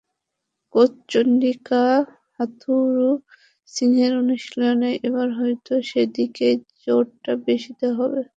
[0.75, 1.83] Coach Chandika
[2.37, 8.21] হাথুরুসিংহের অনুশীলনে এবার হয়তো সেদিকেই জোরটা বেশি দেওয়া হবে।